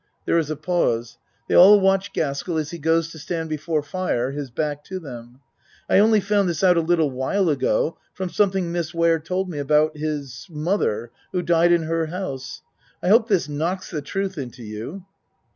[0.25, 1.19] (There is a pause.
[1.47, 5.41] They all watch Gaskell as he goes to stand before fire his back to them.)
[5.87, 9.47] I only found this out a little while ago, from some thing Miss Ware told
[9.47, 12.63] me about his mother who died in her house.
[13.03, 15.05] I hope this knocks the truth into you.